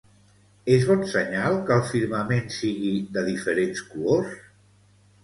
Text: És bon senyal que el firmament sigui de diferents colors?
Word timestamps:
És 0.75 0.85
bon 0.91 1.01
senyal 1.11 1.57
que 1.67 1.75
el 1.75 1.83
firmament 1.89 2.49
sigui 2.55 2.95
de 3.19 3.25
diferents 3.29 3.85
colors? 3.93 4.33